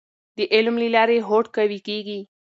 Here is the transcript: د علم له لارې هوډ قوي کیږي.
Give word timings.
د 0.37 0.39
علم 0.53 0.75
له 0.83 0.89
لارې 0.95 1.25
هوډ 1.27 1.45
قوي 1.55 1.79
کیږي. 1.87 2.19